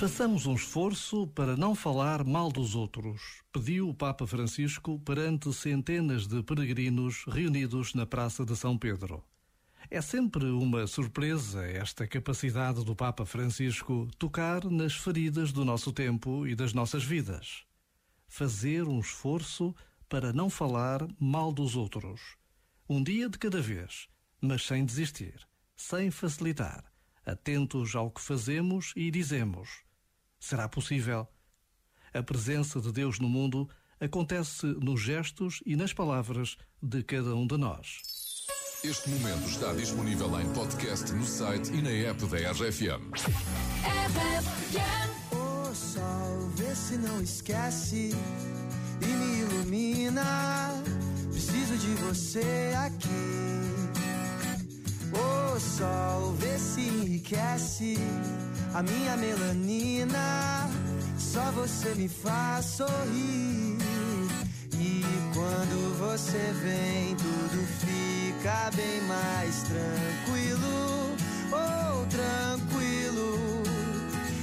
[0.00, 6.26] Façamos um esforço para não falar mal dos outros, pediu o Papa Francisco perante centenas
[6.26, 9.22] de peregrinos reunidos na Praça de São Pedro.
[9.90, 16.46] É sempre uma surpresa esta capacidade do Papa Francisco tocar nas feridas do nosso tempo
[16.46, 17.66] e das nossas vidas.
[18.26, 19.74] Fazer um esforço
[20.08, 22.38] para não falar mal dos outros.
[22.88, 24.08] Um dia de cada vez,
[24.40, 25.46] mas sem desistir,
[25.76, 26.90] sem facilitar,
[27.26, 29.89] atentos ao que fazemos e dizemos
[30.40, 31.28] Será possível?
[32.14, 33.68] A presença de Deus no mundo
[34.00, 38.00] acontece nos gestos e nas palavras de cada um de nós.
[38.82, 43.12] Este momento está disponível em podcast no site e na app da RFM.
[45.30, 48.10] O sol, vê se não esquece
[49.02, 50.82] e me ilumina.
[51.30, 53.10] Preciso de você aqui.
[55.12, 57.98] O sol, vê se enriquece
[58.74, 60.68] a minha melanina.
[61.18, 63.78] Só você me faz sorrir.
[64.78, 65.04] E
[65.34, 71.16] quando você vem, tudo fica bem mais tranquilo.
[71.52, 73.62] Oh, tranquilo.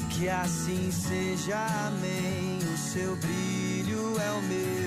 [0.09, 2.59] Que assim seja, amém.
[2.73, 4.86] O seu brilho é o meu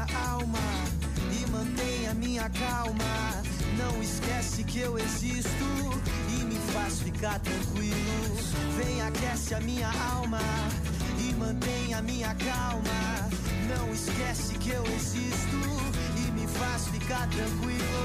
[0.00, 0.58] minha alma
[1.32, 3.42] e mantém a minha calma.
[3.76, 5.64] Não esquece que eu existo
[6.28, 8.36] e me faz ficar tranquilo.
[8.76, 10.40] Vem, aquece a minha alma
[11.18, 13.30] e mantém a minha calma.
[13.68, 15.56] Não esquece que eu existo
[16.16, 17.99] e me faz ficar tranquilo.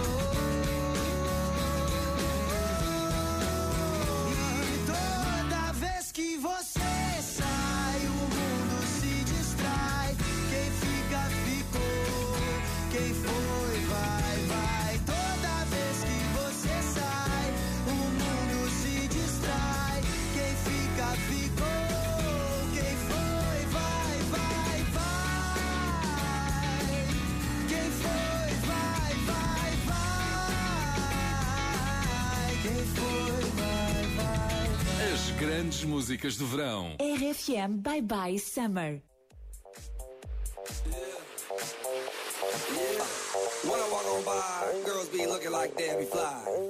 [35.66, 36.96] Grandes músicas do verão.
[37.00, 39.02] RFM Bye Bye Summer.
[43.64, 46.70] When I walk on by, girls be looking like Debbie Fly.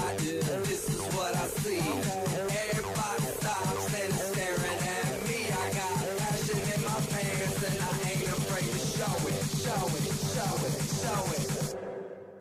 [10.41, 11.77] Show it, show it.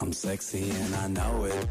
[0.01, 1.67] I'm sexy and I know it.